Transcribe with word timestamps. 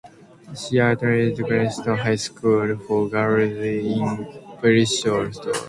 She 0.57 0.79
attended 0.79 1.37
Clifton 1.37 1.95
High 1.95 2.15
School 2.15 2.75
for 2.87 3.07
Girls 3.07 3.53
in 3.61 4.57
Bristol. 4.59 5.29